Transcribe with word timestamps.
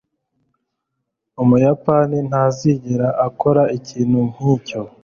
Umuyapani 1.41 2.17
ntazigera 2.27 3.07
akora 3.27 3.63
ikintu 3.77 4.17
nkicyo. 4.31 4.81